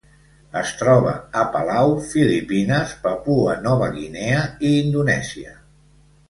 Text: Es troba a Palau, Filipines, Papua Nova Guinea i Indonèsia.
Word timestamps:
Es 0.59 0.69
troba 0.77 1.11
a 1.41 1.43
Palau, 1.55 1.93
Filipines, 2.13 2.95
Papua 3.05 3.53
Nova 3.67 3.91
Guinea 3.99 4.41
i 4.71 4.73
Indonèsia. 4.79 5.55